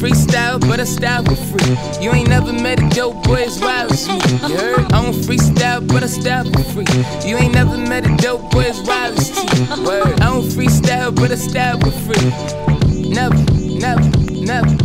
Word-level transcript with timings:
but 0.00 0.80
I 0.80 0.84
style 0.84 1.22
for 1.24 1.36
free. 1.36 1.76
You 2.02 2.12
ain't 2.12 2.28
never 2.28 2.52
met 2.52 2.80
a 2.80 2.88
dope 2.88 3.22
boy 3.24 3.42
as 3.42 3.60
wild 3.60 3.92
as 3.92 4.08
me. 4.08 4.14
You 4.48 4.56
heard? 4.56 4.92
I 4.92 5.02
don't 5.02 5.14
freestyle, 5.14 5.86
but 5.86 6.02
I 6.02 6.06
style 6.06 6.44
for 6.44 6.62
free. 6.72 7.28
You 7.28 7.36
ain't 7.36 7.52
never 7.52 7.76
met 7.76 8.06
a 8.06 8.16
dope 8.16 8.50
boy 8.50 8.64
as 8.64 8.80
wild 8.80 9.18
as 9.18 9.30
me. 9.30 9.84
Word. 9.84 10.20
I 10.20 10.30
don't 10.30 10.44
freestyle, 10.44 11.14
but 11.14 11.30
I 11.30 11.34
style 11.34 11.78
for 11.80 11.90
free. 11.90 13.10
Never, 13.10 13.36
never, 13.60 14.08
never. 14.30 14.76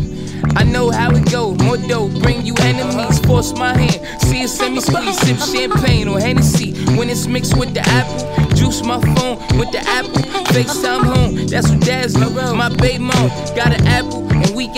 I 0.58 0.64
know 0.64 0.92
how 0.92 1.12
it 1.12 1.32
go. 1.32 1.56
More 1.64 1.78
dope, 1.78 2.12
bring 2.22 2.46
you 2.46 2.56
enemies. 2.60 3.20
Force 3.20 3.54
my 3.54 3.78
hand, 3.78 4.22
see 4.22 4.42
it 4.42 4.50
semi 4.50 4.82
squeeze. 4.82 5.18
Sip 5.20 5.38
champagne 5.38 6.10
or 6.10 6.20
Hennessy 6.20 6.74
when 6.98 7.10
it's 7.10 7.26
mixed 7.26 7.58
with 7.58 7.74
the 7.74 7.82
apple. 7.82 8.54
Juice 8.54 8.84
my 8.84 9.00
phone 9.16 9.38
with 9.58 9.72
the 9.72 9.80
apple. 9.88 10.24
FaceTime 10.52 11.04
home, 11.04 11.48
that's 11.48 11.70
what 11.70 11.80
dad's 11.80 12.14
do. 12.14 12.30
My 12.54 12.70
baby 12.76 13.00
mom 13.00 13.30
got 13.56 13.74
an 13.74 13.88
apple 13.88 14.25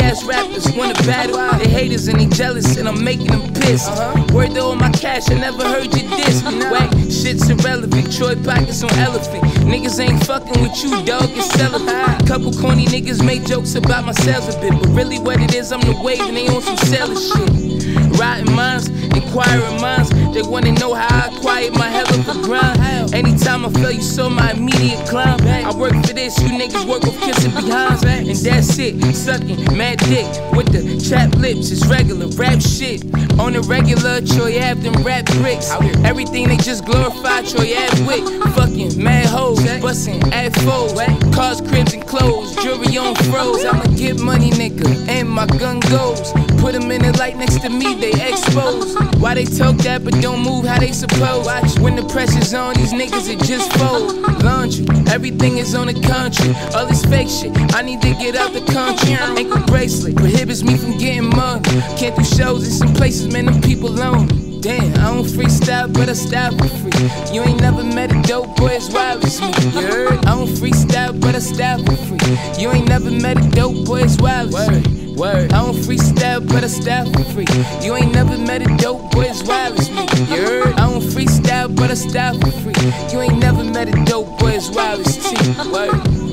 ass 0.08 0.24
rappers 0.24 0.72
wanna 0.76 0.94
battle. 1.06 1.38
They 1.60 1.70
haters 1.70 2.08
and 2.08 2.20
they 2.20 2.28
jealous 2.28 2.78
and 2.78 2.88
I'm 2.88 3.04
making 3.04 3.28
them 3.28 3.54
pissed. 3.54 3.92
Word 4.34 4.52
though 4.52 4.72
on 4.72 4.80
my 4.80 4.92
cash, 4.92 5.30
I 5.30 5.36
never 5.36 5.64
heard 5.64 5.94
you 5.96 6.08
diss. 6.16 6.44
Whack, 6.72 6.92
shit's 7.12 7.50
irrelevant. 7.50 8.16
Troy 8.16 8.36
pockets 8.36 8.84
on 8.84 8.92
elephant. 9.00 9.44
Niggas 9.68 10.00
ain't 10.00 10.26
fucking 10.26 10.62
with 10.62 10.82
you, 10.84 10.92
dog. 11.04 11.30
It's 11.32 11.50
celibate. 11.54 12.28
Couple 12.28 12.54
corny 12.54 12.86
niggas 12.86 13.24
made 13.26 13.46
jokes 13.46 13.76
about 13.76 14.06
my 14.06 14.14
sales 14.14 14.56
a 14.56 14.60
bit, 14.60 14.72
but 14.72 14.88
really 14.90 15.20
what 15.20 15.42
it 15.42 15.54
is, 15.54 15.72
I'm 15.72 15.82
the 15.82 16.00
wave 16.02 16.22
and 16.22 16.38
they 16.38 16.48
on 16.48 16.62
some 16.62 16.78
selling 16.78 17.18
shit. 17.18 18.20
Riding 18.20 18.54
minds, 18.56 18.88
inquiring 18.88 19.82
minds, 19.82 20.10
they 20.34 20.42
wanna 20.42 20.72
know 20.74 20.94
how 20.94 21.28
I 21.28 21.30
quiet 21.40 21.74
my 21.74 21.88
hell 21.88 22.08
of 22.08 22.28
a 22.30 22.34
grind. 22.44 23.14
Anytime 23.14 23.66
I 23.66 23.70
feel 23.72 23.92
you 23.92 24.02
saw 24.02 24.30
my 24.30 24.52
immediate 24.52 25.06
climb, 25.08 25.40
I 25.42 25.74
work 25.76 25.94
for 26.06 26.14
this, 26.14 26.38
you 26.42 26.50
niggas 26.50 26.88
work 26.88 27.04
with 27.04 27.20
kissing 27.22 27.52
behinds, 27.52 27.97
and 28.38 28.46
that's 28.46 28.78
it. 28.80 29.16
Sucking 29.16 29.78
mad 29.78 30.00
dick 30.00 30.28
with 30.54 30.68
the 30.72 31.00
chapped 31.02 31.36
lips, 31.36 31.72
it's 31.72 31.86
regular 31.88 32.28
rap 32.36 32.62
shit. 32.62 33.04
On 33.40 33.54
the 33.54 33.62
regular, 33.62 34.22
Troy 34.22 34.58
Ave, 34.58 34.82
them 34.82 35.04
rap 35.04 35.26
bricks. 35.38 35.72
Everything 36.04 36.48
they 36.48 36.58
just 36.58 36.86
glorify, 36.86 37.42
Troy 37.44 37.74
Ave 37.78 38.06
wick. 38.06 38.24
Fucking 38.56 39.02
mad 39.02 39.26
hoes, 39.26 39.64
bustin' 39.82 40.22
at 40.34 40.56
foes. 40.58 40.94
Cars, 41.34 41.62
cribs, 41.62 41.94
and 41.94 42.06
clothes, 42.06 42.56
jewelry 42.58 42.98
on 42.98 43.16
froze. 43.16 43.66
I'ma 43.66 43.86
get 43.96 44.20
money, 44.20 44.50
nigga, 44.52 45.08
and 45.08 45.30
my 45.30 45.46
gun 45.46 45.80
goes. 45.92 46.32
Put 46.62 46.74
them 46.74 46.92
in 46.92 47.02
the 47.02 47.16
light 47.18 47.38
next 47.38 47.62
to 47.62 47.70
me, 47.70 47.96
they 47.96 48.12
exposed. 48.30 48.98
Why 49.28 49.34
they 49.34 49.44
talk 49.44 49.76
that 49.84 50.06
but 50.06 50.14
don't 50.22 50.40
move 50.40 50.64
how 50.64 50.80
they 50.80 50.94
suppose? 50.94 51.46
Watch 51.46 51.78
when 51.80 51.98
the 51.98 52.04
pressure's 52.04 52.54
on, 52.54 52.76
these 52.76 52.94
niggas 52.94 53.28
it 53.28 53.44
just 53.44 53.70
fold. 53.74 54.16
Laundry, 54.42 54.88
everything 55.12 55.58
is 55.58 55.76
on 55.76 55.88
the 55.88 56.00
country. 56.00 56.56
All 56.74 56.86
this 56.86 57.04
fake 57.04 57.28
shit, 57.28 57.52
I 57.76 57.82
need 57.82 58.02
to 58.04 58.14
get 58.14 58.38
out 58.38 58.54
the 58.54 58.64
country. 58.72 59.16
Ankle 59.16 59.66
bracelet 59.68 60.16
prohibits 60.16 60.64
me 60.64 60.78
from 60.78 60.98
getting 60.98 61.28
money. 61.28 61.62
Can't 62.00 62.16
do 62.16 62.24
shows 62.24 62.66
in 62.66 62.72
some 62.72 62.94
places, 62.94 63.28
man, 63.34 63.48
them 63.48 63.60
people 63.60 63.90
lonely. 63.90 64.62
Damn, 64.62 64.94
I 64.94 65.14
don't 65.14 65.26
freestyle, 65.26 65.92
but 65.92 66.08
I 66.08 66.14
style 66.14 66.58
for 66.58 66.70
free. 66.70 67.36
You 67.36 67.44
ain't 67.44 67.60
never 67.60 67.84
met 67.84 68.16
a 68.16 68.22
dope 68.22 68.56
boy 68.56 68.78
as 68.78 68.90
wild 68.90 69.26
as 69.26 69.42
me. 69.42 69.48
You 69.50 69.88
heard? 69.88 70.26
I 70.26 70.36
don't 70.36 70.48
freestyle, 70.48 71.20
but 71.20 71.36
I 71.36 71.40
style 71.40 71.84
for 71.84 71.98
free. 71.98 72.64
You 72.64 72.72
ain't 72.72 72.88
never 72.88 73.12
met 73.12 73.46
a 73.46 73.50
dope 73.50 73.86
boy 73.86 74.04
as 74.04 74.18
wild 74.20 74.56
as 74.56 74.88
me. 74.88 74.97
Word. 75.18 75.52
I 75.52 75.66
don't 75.66 75.76
freestyle, 75.76 76.48
but 76.48 76.64
I 76.64 76.68
style 76.68 77.12
for 77.12 77.24
free. 77.34 77.48
You 77.82 77.96
ain't 77.96 78.14
never 78.14 78.38
met 78.38 78.62
a 78.62 78.78
dope 78.78 79.12
boy 79.12 79.24
as 79.24 79.44
wild 79.44 79.80
as 79.80 79.90
me. 79.90 80.02
You 80.34 80.42
heard? 80.46 80.74
I 80.76 80.90
don't 80.90 81.02
freestyle, 81.02 81.76
but 81.76 81.90
I 81.90 81.96
style 81.96 82.40
for 82.40 82.52
free. 82.52 82.76
You 83.12 83.22
ain't 83.22 83.40
never 83.40 83.64
met 83.64 83.90
a 83.90 84.06
dope 84.06 84.38
boy 84.38 84.52
as 84.52 84.70
wild 84.70 85.00
as 85.00 85.18
T. 85.18 85.72
Word. 85.72 86.27